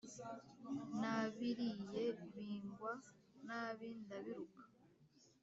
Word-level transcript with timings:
nabiriye 0.99 2.05
bingwa 2.35 2.93
nabi 3.45 3.87
ndabiruka 4.03 4.61